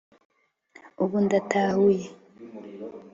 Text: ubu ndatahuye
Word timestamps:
ubu 1.03 1.17
ndatahuye 1.25 2.07